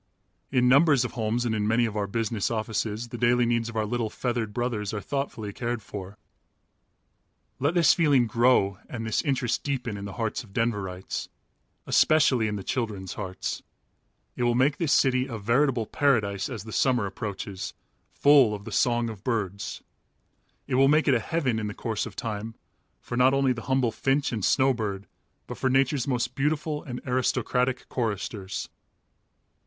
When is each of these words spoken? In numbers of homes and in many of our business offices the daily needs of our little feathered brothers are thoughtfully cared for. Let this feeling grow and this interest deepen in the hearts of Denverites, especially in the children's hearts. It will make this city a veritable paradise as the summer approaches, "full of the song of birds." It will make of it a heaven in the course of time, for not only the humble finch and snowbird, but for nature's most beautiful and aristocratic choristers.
In 0.51 0.67
numbers 0.67 1.05
of 1.05 1.11
homes 1.11 1.45
and 1.45 1.53
in 1.53 1.67
many 1.67 1.85
of 1.85 1.95
our 1.95 2.07
business 2.07 2.49
offices 2.49 3.09
the 3.09 3.19
daily 3.19 3.45
needs 3.45 3.69
of 3.69 3.75
our 3.75 3.85
little 3.85 4.09
feathered 4.09 4.51
brothers 4.51 4.95
are 4.95 4.99
thoughtfully 4.99 5.53
cared 5.53 5.83
for. 5.83 6.17
Let 7.59 7.75
this 7.75 7.93
feeling 7.93 8.25
grow 8.25 8.79
and 8.89 9.05
this 9.05 9.21
interest 9.21 9.61
deepen 9.63 9.97
in 9.97 10.05
the 10.05 10.13
hearts 10.17 10.43
of 10.43 10.53
Denverites, 10.53 11.29
especially 11.85 12.47
in 12.47 12.55
the 12.55 12.63
children's 12.63 13.13
hearts. 13.13 13.61
It 14.35 14.41
will 14.41 14.55
make 14.55 14.77
this 14.77 14.91
city 14.91 15.27
a 15.27 15.37
veritable 15.37 15.85
paradise 15.85 16.49
as 16.49 16.63
the 16.63 16.73
summer 16.73 17.05
approaches, 17.05 17.75
"full 18.11 18.55
of 18.55 18.65
the 18.65 18.71
song 18.71 19.07
of 19.07 19.23
birds." 19.23 19.83
It 20.65 20.73
will 20.81 20.87
make 20.87 21.07
of 21.07 21.13
it 21.13 21.17
a 21.17 21.21
heaven 21.21 21.59
in 21.59 21.67
the 21.67 21.75
course 21.75 22.07
of 22.07 22.15
time, 22.15 22.55
for 22.99 23.15
not 23.15 23.35
only 23.35 23.53
the 23.53 23.61
humble 23.69 23.91
finch 23.91 24.31
and 24.31 24.43
snowbird, 24.43 25.05
but 25.45 25.59
for 25.59 25.69
nature's 25.69 26.07
most 26.07 26.33
beautiful 26.33 26.81
and 26.85 27.01
aristocratic 27.05 27.87
choristers. 27.87 28.67